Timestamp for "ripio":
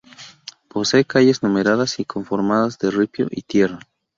2.89-3.27